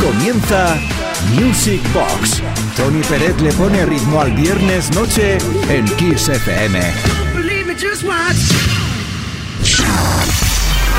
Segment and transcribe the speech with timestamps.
[0.00, 0.76] Comienza
[1.34, 2.42] Music Box.
[2.76, 6.80] Tony Peret le pone ritmo al viernes noche en Kiss FM.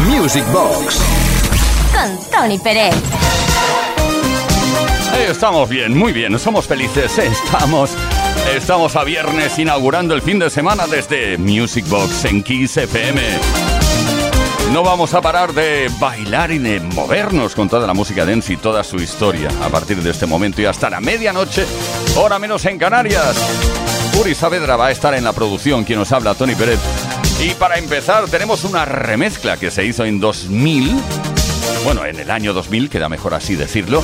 [0.08, 1.00] Music Box.
[1.92, 2.94] Con Tony Peret.
[5.30, 7.92] estamos bien, muy bien, somos felices, estamos,
[8.56, 13.65] estamos a viernes inaugurando el fin de semana desde Music Box en Kiss FM.
[14.76, 18.58] No vamos a parar de bailar y de movernos con toda la música dance y
[18.58, 21.66] toda su historia a partir de este momento y hasta la medianoche,
[22.18, 23.38] hora menos en Canarias.
[24.20, 26.82] Uri Saavedra va a estar en la producción, quien nos habla, Tony Pérez.
[27.42, 30.94] Y para empezar, tenemos una remezcla que se hizo en 2000,
[31.86, 34.04] bueno, en el año 2000, queda mejor así decirlo,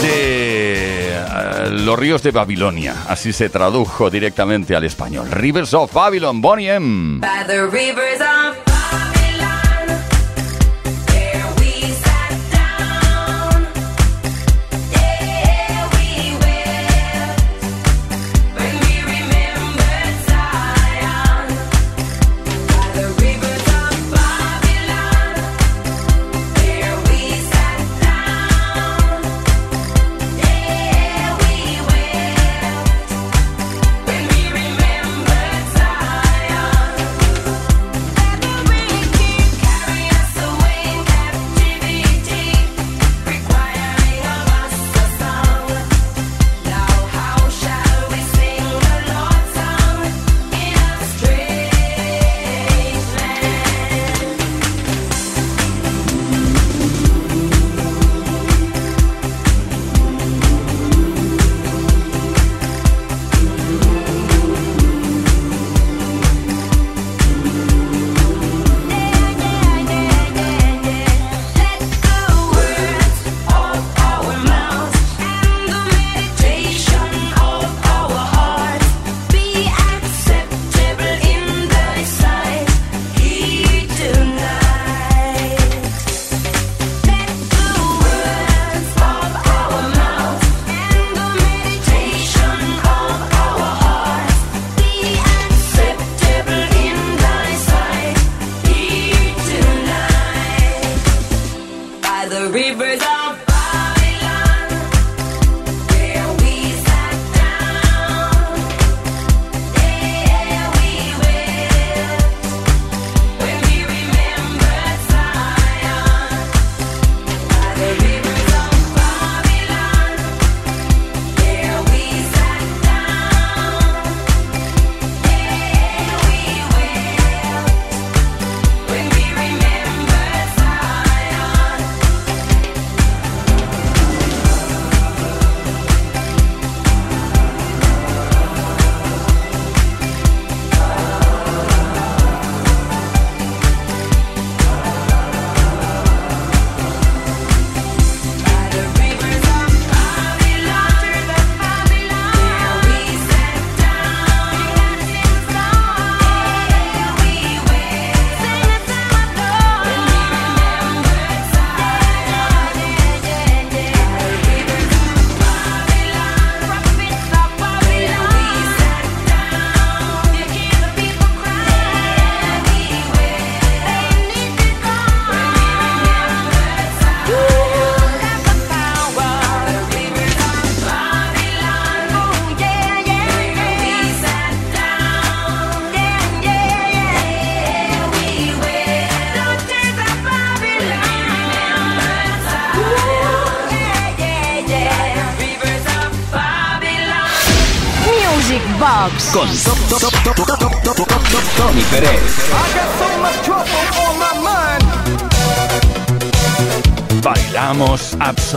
[0.00, 2.94] de eh, Los ríos de Babilonia.
[3.06, 5.30] Así se tradujo directamente al español.
[5.30, 7.20] Rivers of Babylon, Bonnie M.
[7.20, 8.69] con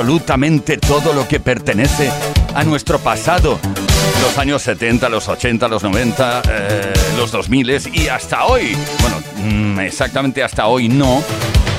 [0.03, 2.11] absolutamente todo lo que pertenece
[2.53, 3.57] a nuestro pasado.
[4.21, 8.75] Los años 70, los 80, los 90, eh, los 2000 y hasta hoy.
[8.99, 11.23] Bueno, mm, exactamente hasta hoy no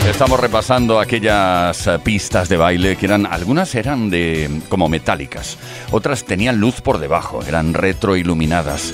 [0.08, 5.56] Estamos repasando aquellas eh, pistas de baile que eran, algunas eran de como metálicas,
[5.92, 8.92] otras tenían luz por debajo, eran retroiluminadas.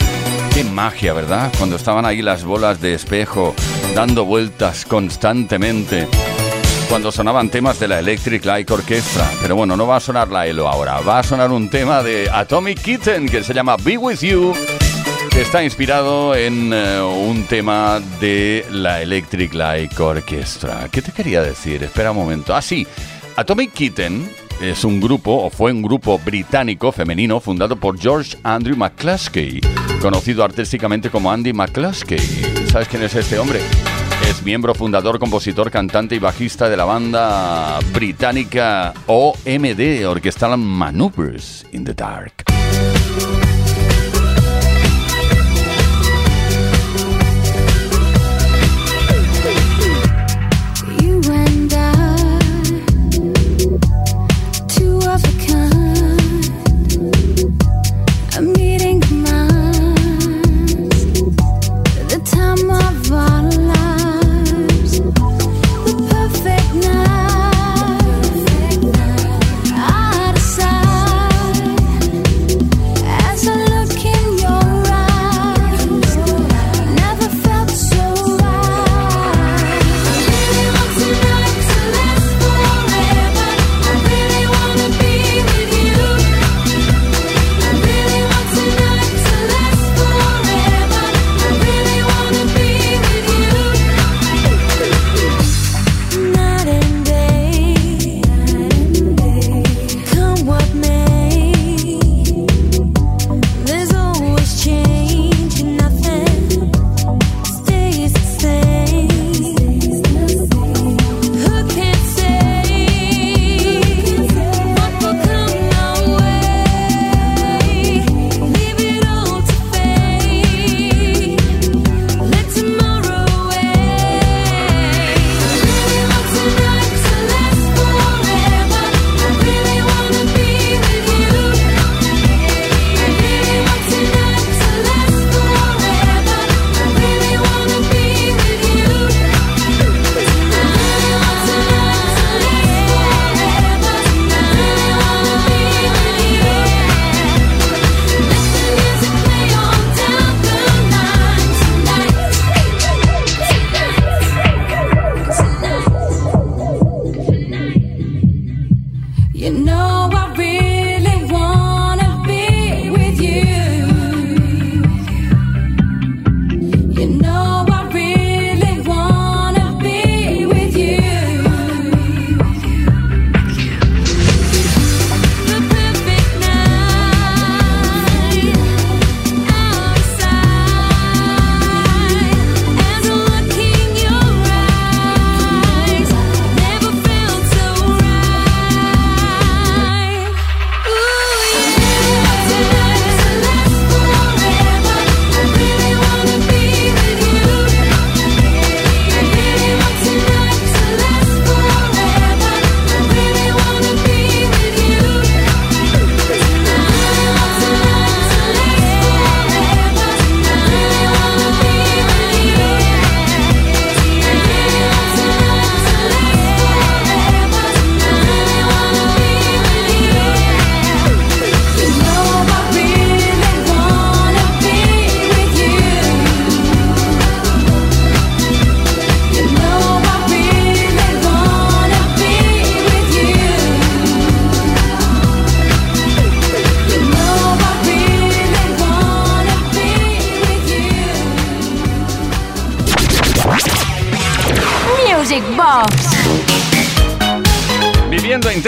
[0.54, 1.52] Qué magia, ¿verdad?
[1.58, 3.56] Cuando estaban ahí las bolas de espejo
[3.94, 6.06] dando vueltas constantemente.
[6.90, 9.30] Cuando sonaban temas de la Electric Light Orchestra.
[9.40, 11.00] Pero bueno, no va a sonar la ELO ahora.
[11.00, 14.52] Va a sonar un tema de Atomic Kitten que se llama Be With You
[15.40, 20.88] está inspirado en eh, un tema de la Electric Light Orchestra.
[20.90, 21.82] ¿Qué te quería decir?
[21.82, 22.54] Espera un momento.
[22.54, 22.86] Ah, sí.
[23.36, 28.76] Atomic Kitten es un grupo, o fue un grupo británico femenino fundado por George Andrew
[28.76, 29.60] McCluskey,
[30.02, 32.20] conocido artísticamente como Andy McCluskey.
[32.70, 33.60] ¿Sabes quién es este hombre?
[34.28, 41.84] Es miembro fundador, compositor, cantante y bajista de la banda británica OMD, Orchestral Maneuvers in
[41.84, 42.59] the Dark.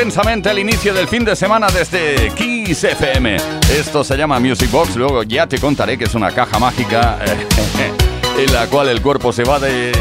[0.03, 3.37] Intensamente el inicio del fin de semana desde Kiss FM.
[3.71, 7.21] Esto se llama Music Box, luego ya te contaré que es una caja mágica
[8.37, 9.93] en la cual el cuerpo se va de...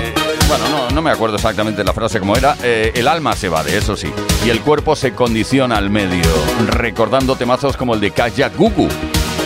[0.48, 2.58] Bueno, no, no me acuerdo exactamente la frase como era.
[2.64, 4.12] Eh, el alma se va de, eso sí.
[4.44, 6.24] Y el cuerpo se condiciona al medio,
[6.70, 8.88] recordando temazos como el de Kaya Gugu.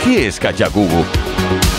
[0.05, 1.03] ¿Qué es Kaya Gugu?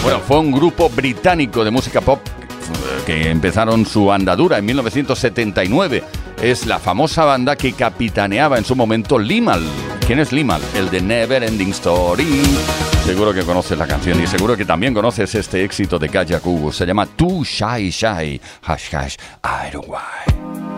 [0.03, 6.26] Bueno, fue un grupo británico de música pop eh, que empezaron su andadura en 1979
[6.43, 9.63] es la famosa banda que capitaneaba en su momento Limal.
[10.07, 10.63] ¿Quién es Limal?
[10.75, 12.43] El de Never Ending Story.
[13.05, 16.73] Seguro que conoces la canción y seguro que también conoces este éxito de Kaya Kubo.
[16.73, 18.41] Se llama Too Shy Shy.
[18.63, 20.76] Hash hash, I don't why.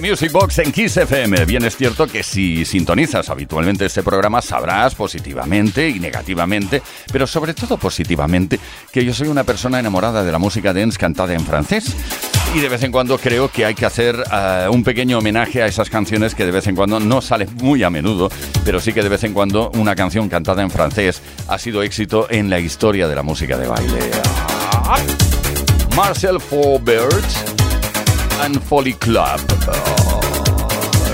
[0.00, 1.44] Music Box en Kiss FM.
[1.44, 6.82] Bien es cierto que si sintonizas habitualmente este programa sabrás positivamente y negativamente,
[7.12, 8.58] pero sobre todo positivamente,
[8.90, 11.94] que yo soy una persona enamorada de la música dance cantada en francés.
[12.54, 15.66] Y de vez en cuando creo que hay que hacer eh, un pequeño homenaje a
[15.66, 18.30] esas canciones que de vez en cuando no salen muy a menudo,
[18.64, 22.26] pero sí que de vez en cuando una canción cantada en francés ha sido éxito
[22.30, 24.10] en la historia de la música de baile.
[25.94, 27.57] Marcel Faubert
[28.40, 29.40] and Folly Club.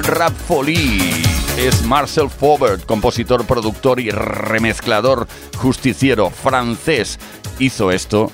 [0.03, 1.23] Rap Folly
[1.57, 5.27] es Marcel Faubert, compositor, productor y remezclador
[5.57, 7.19] justiciero francés.
[7.59, 8.31] Hizo esto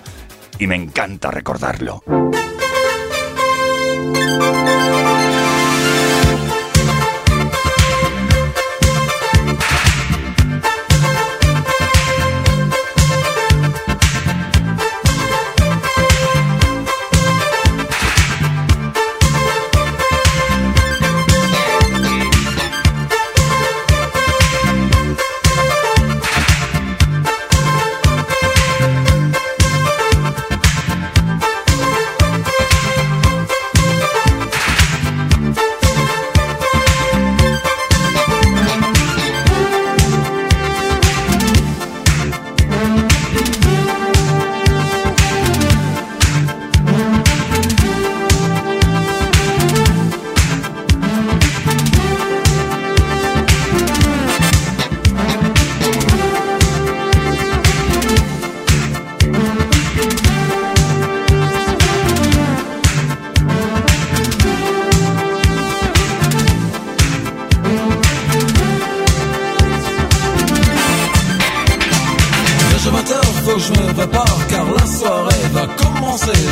[0.59, 2.03] y me encanta recordarlo.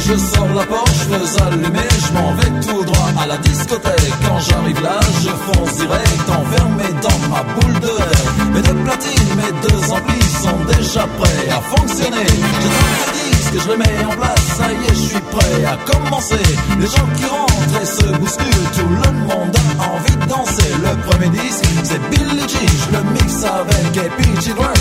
[0.08, 4.12] je sors la porte, je fais allumer, je m'en vais tout droit à la discothèque.
[4.26, 8.52] Quand j'arrive là, je fonce direct, enfermé dans ma boule de rêve.
[8.54, 12.26] Mes deux platines, mes deux amplis sont déjà prêts à fonctionner.
[13.44, 16.44] Je que je les mets en place, ça y est, je suis prêt à commencer.
[16.78, 20.72] Les gens qui rentrent et se bousculent, tout le monde a envie de danser.
[20.84, 24.77] Le premier disque, c'est Billie Jean, je le mixe avec Epic Children.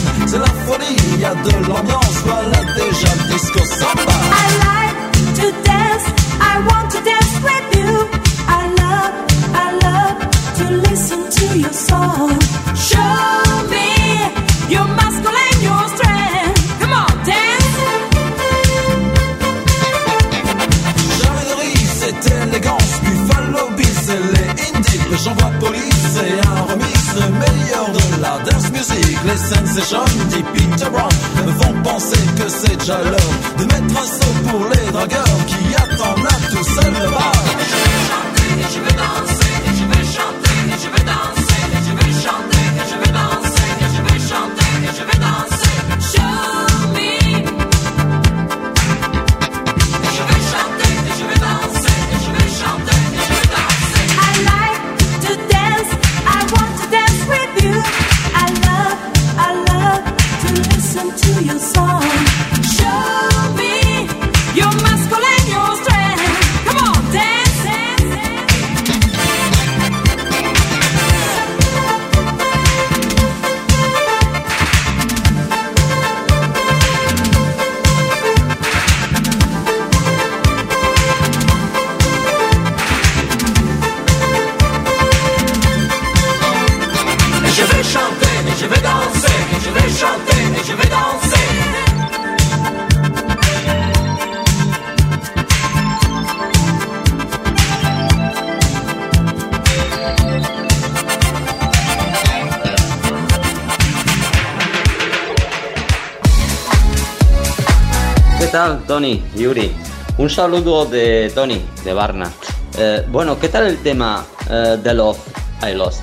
[110.28, 112.30] Un saludo de Tony, de Varna.
[112.78, 115.18] Eh, bueno, ¿qué tal el tema eh, uh, The Love
[115.66, 116.02] I Lost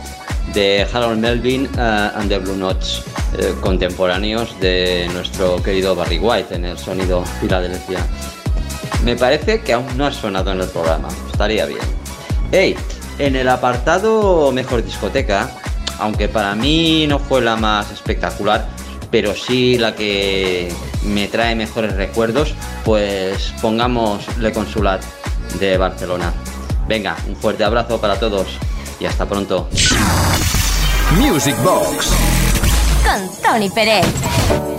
[0.54, 3.00] de Harold Melvin eh, and the Blue Notch,
[3.36, 7.98] eh, contemporáneos de nuestro querido Barry White en el sonido Filadelfia?
[9.04, 11.84] Me parece que aún no ha sonado en el programa, estaría bien.
[12.50, 12.76] Hey,
[13.18, 15.50] en el apartado Mejor Discoteca,
[15.98, 18.68] aunque para mí no fue la más espectacular,
[19.10, 20.72] pero sí la que
[21.04, 25.02] me trae mejores recuerdos, pues pongamos Le Consulat
[25.58, 26.32] de Barcelona.
[26.88, 28.46] Venga, un fuerte abrazo para todos
[29.00, 29.68] y hasta pronto.
[31.18, 32.10] Music Box
[33.42, 34.73] con Pérez.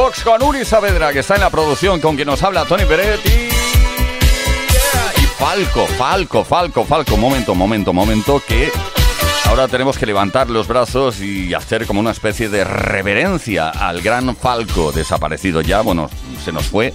[0.00, 3.20] Box con Uri Saavedra, que está en la producción, con quien nos habla Tony Peret
[3.26, 3.48] y...
[5.20, 7.18] y Falco, Falco, Falco, Falco.
[7.18, 8.72] Momento, momento, momento, que
[9.44, 14.34] ahora tenemos que levantar los brazos y hacer como una especie de reverencia al gran
[14.34, 16.08] Falco, desaparecido ya, bueno,
[16.42, 16.94] se nos fue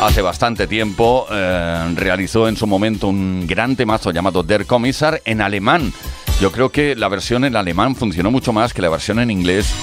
[0.00, 1.26] hace bastante tiempo.
[1.32, 5.92] eh, realizó en su momento un gran temazo llamado Der Kommissar en alemán.
[6.40, 9.74] Yo creo que la versión en alemán funcionó mucho más que la versión en inglés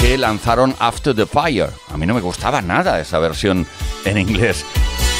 [0.00, 1.68] que lanzaron After the Fire.
[1.92, 3.66] A mí no me gustaba nada esa versión
[4.04, 4.64] en inglés.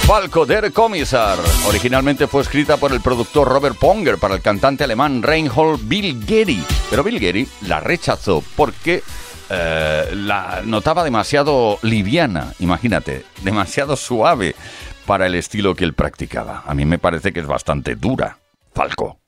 [0.06, 1.38] Falco der Kommissar.
[1.68, 6.64] Originalmente fue escrita por el productor Robert Ponger para el cantante alemán Reinhold Bill Gary.
[6.88, 9.02] Pero Bill Gary la rechazó porque
[9.50, 14.56] eh, la notaba demasiado liviana, imagínate, demasiado suave
[15.04, 16.64] para el estilo que él practicaba.
[16.66, 18.38] A mí me parece que es bastante dura.
[18.74, 19.19] Falco.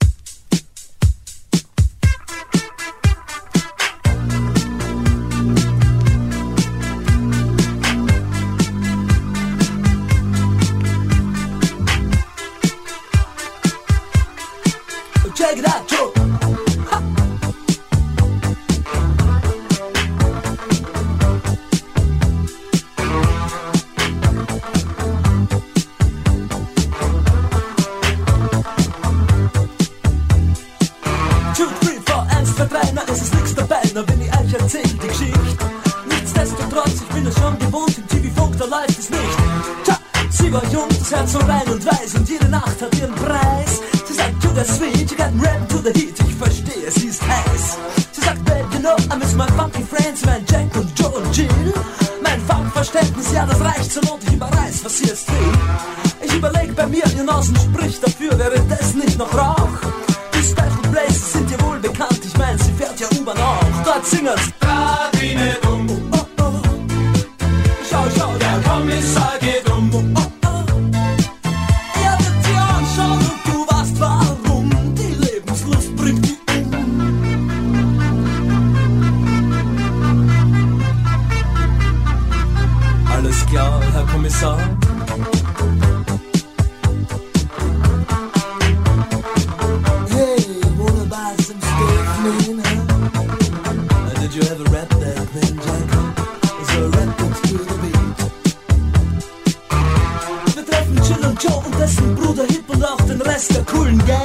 [103.65, 104.22] cooling down.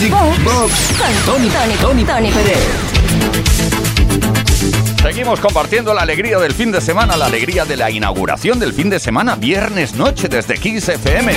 [0.00, 0.14] Music.
[0.44, 2.58] Box Con Tony, Tony, Tony, Tony Pérez.
[5.02, 8.88] Seguimos compartiendo la alegría del fin de semana, la alegría de la inauguración del fin
[8.88, 11.34] de semana, viernes noche desde Kiss FM.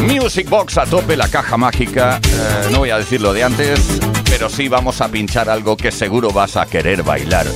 [0.00, 2.18] Music Box a tope, la caja mágica.
[2.24, 5.92] Eh, no voy a decir lo de antes, pero sí vamos a pinchar algo que
[5.92, 7.46] seguro vas a querer bailar.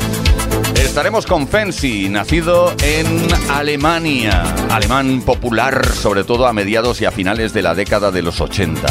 [0.76, 7.52] Estaremos con Fancy, nacido en Alemania, alemán popular sobre todo a mediados y a finales
[7.52, 8.86] de la década de los 80.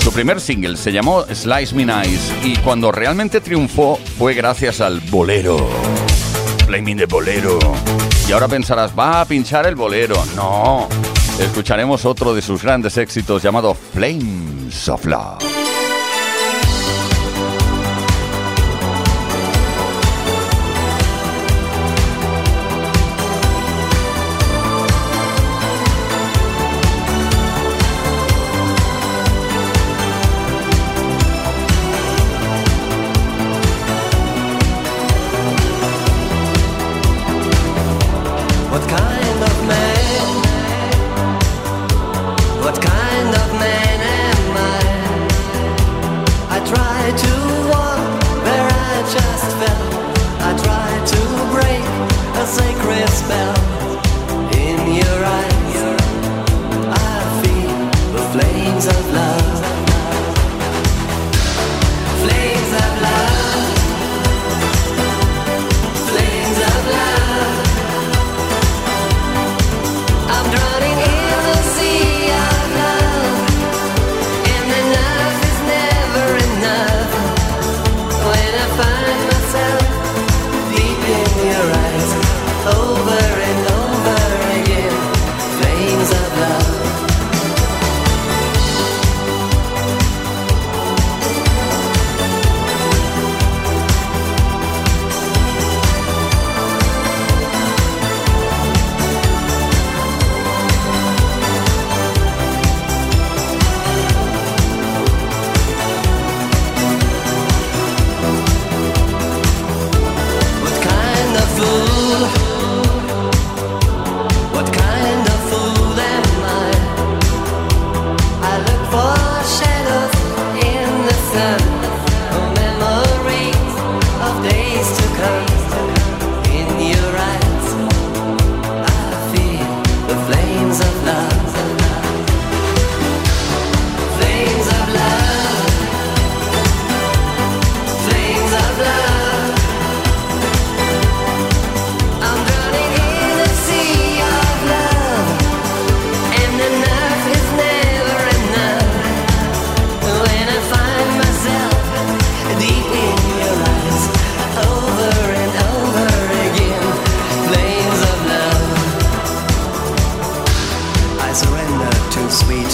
[0.00, 5.00] Su primer single se llamó Slice Me Nice y cuando realmente triunfó fue gracias al
[5.00, 5.68] bolero.
[6.66, 7.58] Flaming de Bolero.
[8.28, 10.22] Y ahora pensarás, va a pinchar el bolero.
[10.36, 10.88] No,
[11.40, 15.57] escucharemos otro de sus grandes éxitos llamado Flames of Love.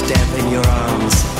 [0.07, 1.34] Death in your arms,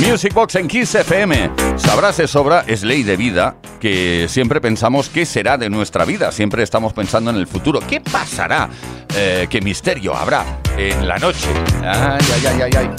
[0.00, 1.50] Music Box en Kiss FM.
[1.76, 6.32] Sabrás de sobra, es ley de vida, que siempre pensamos qué será de nuestra vida.
[6.32, 7.80] Siempre estamos pensando en el futuro.
[7.80, 8.70] ¿Qué pasará?
[9.14, 10.44] Eh, ¿Qué misterio habrá
[10.78, 11.48] en la noche?
[11.82, 12.90] Ay, ay, ay, ay.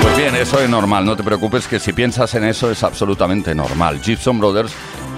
[0.00, 1.04] Pues bien, eso es normal.
[1.04, 4.00] No te preocupes que si piensas en eso es absolutamente normal.
[4.02, 4.72] Gibson Brothers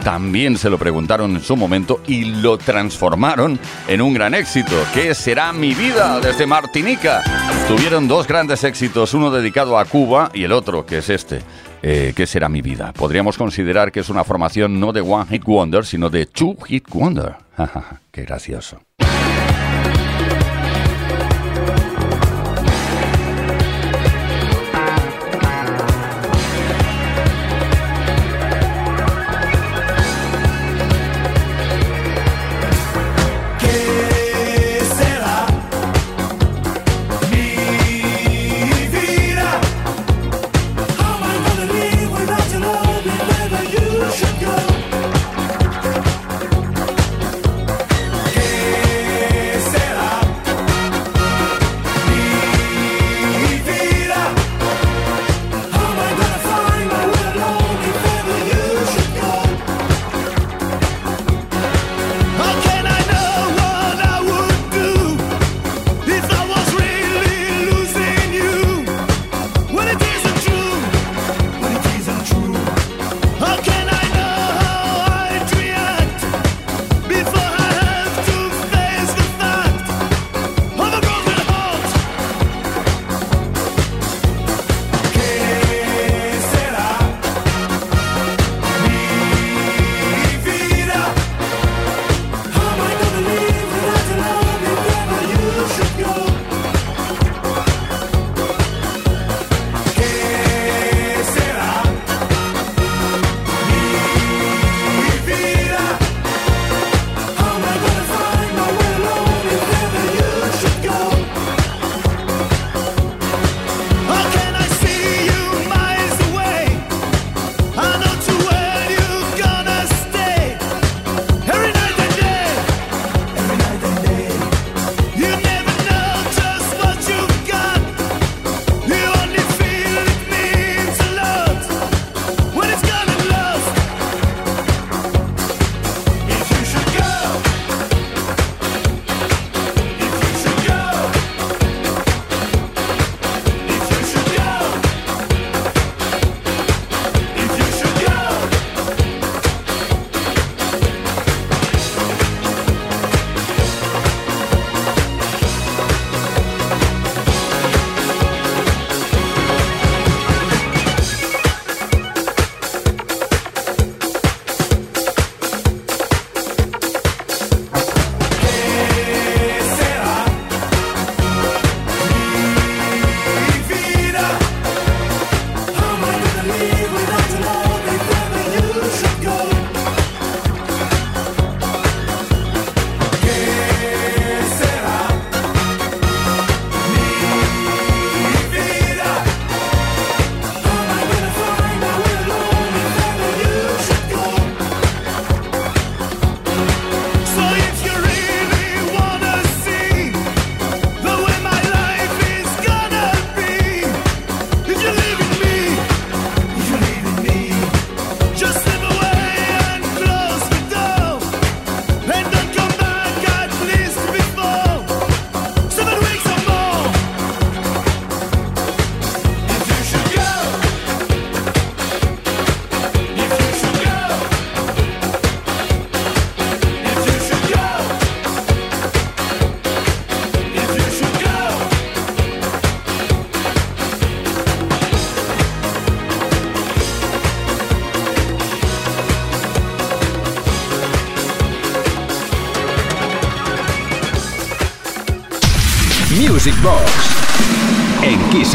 [0.05, 4.75] también se lo preguntaron en su momento y lo transformaron en un gran éxito.
[4.93, 7.23] ¿Qué será mi vida desde Martinica?
[7.69, 11.41] Tuvieron dos grandes éxitos, uno dedicado a Cuba y el otro, que es este.
[11.83, 12.93] Eh, ¿Qué será mi vida?
[12.93, 16.89] Podríamos considerar que es una formación no de One Hit Wonder, sino de Two Hit
[16.91, 17.37] Wonder.
[18.13, 18.81] Qué gracioso.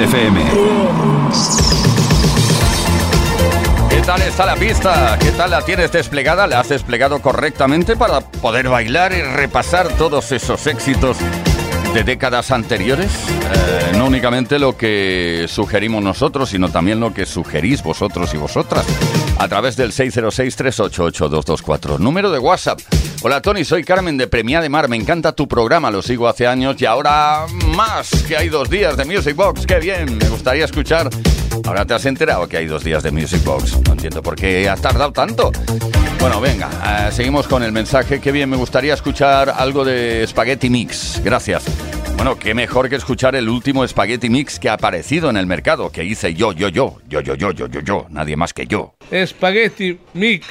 [0.09, 0.41] FM.
[3.89, 5.19] ¿Qué tal está la pista?
[5.19, 6.47] ¿Qué tal la tienes desplegada?
[6.47, 11.17] ¿La has desplegado correctamente para poder bailar y repasar todos esos éxitos
[11.93, 13.11] de décadas anteriores?
[13.53, 18.87] Eh, no únicamente lo que sugerimos nosotros, sino también lo que sugerís vosotros y vosotras
[19.37, 21.99] a través del 606-388-224.
[21.99, 22.79] Número de WhatsApp.
[23.21, 24.87] Hola Tony, soy Carmen de Premia de Mar.
[24.87, 28.95] Me encanta tu programa, lo sigo hace años y ahora más que hay dos días
[28.95, 29.65] de Music Box.
[29.65, 30.17] ¡Qué bien!
[30.17, 31.09] Me gustaría escuchar.
[31.65, 33.77] Ahora te has enterado que hay dos días de Music Box.
[33.85, 35.51] No entiendo por qué has tardado tanto.
[36.21, 36.69] Bueno, venga,
[37.09, 38.21] eh, seguimos con el mensaje.
[38.21, 41.21] Qué bien, me gustaría escuchar algo de Spaghetti Mix.
[41.21, 41.65] Gracias.
[42.15, 45.91] Bueno, qué mejor que escuchar el último Spaghetti Mix que ha aparecido en el mercado,
[45.91, 48.93] que hice yo, yo, yo, yo, yo, yo, yo, yo, yo, nadie más que yo.
[49.25, 50.45] Spaghetti Mix.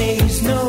[0.00, 0.59] says no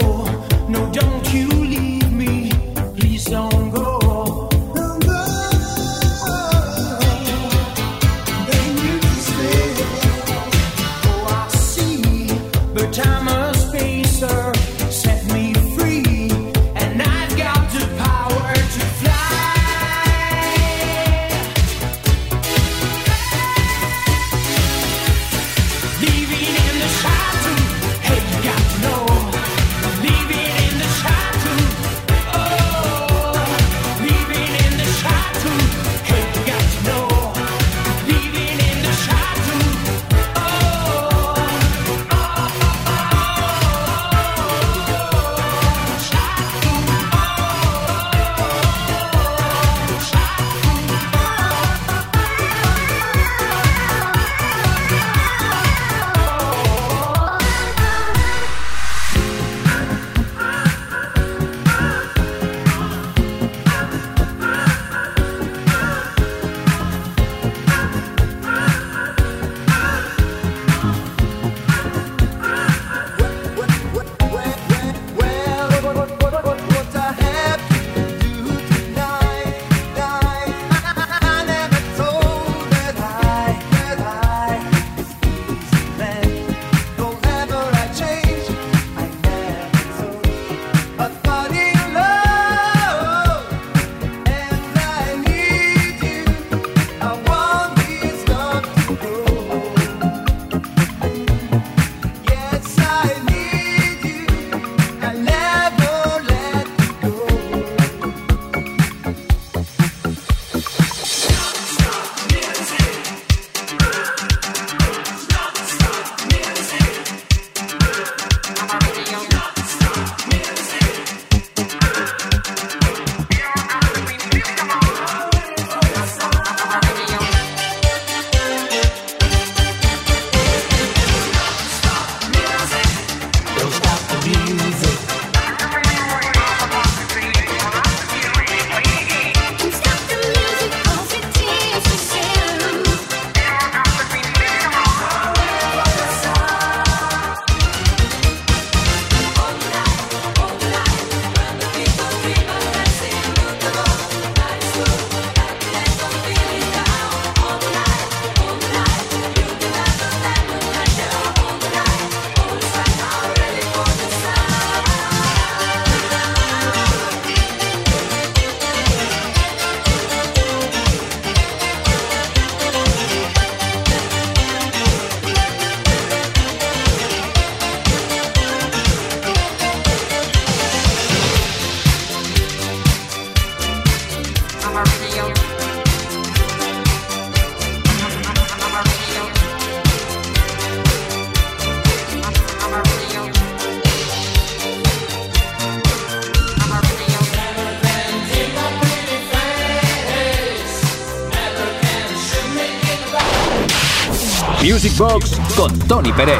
[204.72, 206.40] Music Box con Tony Pérez.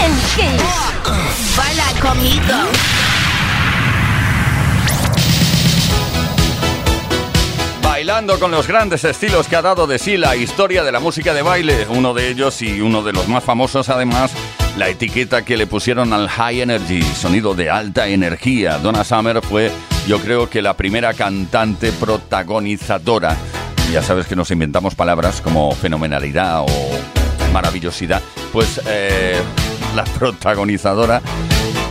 [0.00, 1.56] En Kiss.
[1.56, 2.54] Baila conmigo.
[7.82, 11.34] Bailando con los grandes estilos que ha dado de sí la historia de la música
[11.34, 14.30] de baile, uno de ellos y uno de los más famosos además,
[14.78, 18.78] la etiqueta que le pusieron al High Energy, sonido de alta energía.
[18.78, 19.72] Donna Summer fue,
[20.06, 23.36] yo creo que la primera cantante protagonizadora.
[23.92, 26.66] Ya sabes que nos inventamos palabras como fenomenalidad o
[27.52, 28.20] maravillosidad.
[28.52, 29.40] Pues eh,
[29.94, 31.22] la protagonizadora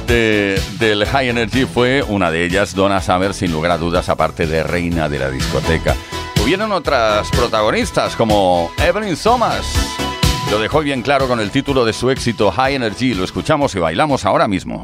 [0.05, 4.45] de- del High Energy fue una de ellas, Donna Summer, sin lugar a dudas, aparte
[4.45, 5.95] de reina de la discoteca.
[6.43, 9.65] Hubieron otras protagonistas como Evelyn Thomas.
[10.51, 13.15] Lo dejó bien claro con el título de su éxito High Energy.
[13.15, 14.83] Lo escuchamos y bailamos ahora mismo.